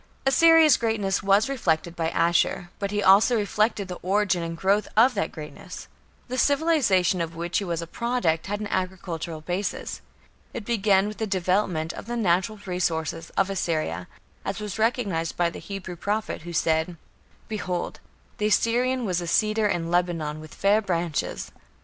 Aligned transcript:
Assyria's 0.25 0.77
greatness 0.77 1.21
was 1.21 1.47
reflected 1.47 1.95
by 1.95 2.09
Ashur, 2.09 2.71
but 2.79 2.89
he 2.89 3.03
also 3.03 3.35
reflected 3.37 3.87
the 3.87 3.99
origin 4.01 4.41
and 4.41 4.57
growth 4.57 4.87
of 4.97 5.13
that 5.13 5.31
greatness. 5.31 5.87
The 6.27 6.39
civilization 6.39 7.21
of 7.21 7.35
which 7.35 7.59
he 7.59 7.65
was 7.65 7.83
a 7.83 7.85
product 7.85 8.47
had 8.47 8.59
an 8.59 8.67
agricultural 8.69 9.41
basis. 9.41 10.01
It 10.55 10.65
began 10.65 11.07
with 11.07 11.17
the 11.19 11.27
development 11.27 11.93
of 11.93 12.07
the 12.07 12.17
natural 12.17 12.59
resources 12.65 13.29
of 13.37 13.51
Assyria, 13.51 14.07
as 14.43 14.59
was 14.59 14.79
recognized 14.79 15.37
by 15.37 15.51
the 15.51 15.59
Hebrew 15.59 15.95
prophet, 15.95 16.41
who 16.41 16.51
said: 16.51 16.97
"Behold, 17.47 17.99
the 18.39 18.47
Assyrian 18.47 19.05
was 19.05 19.21
a 19.21 19.27
cedar 19.27 19.67
in 19.67 19.91
Lebanon 19.91 20.39
with 20.41 20.55
fair 20.55 20.81
branches.... 20.81 21.51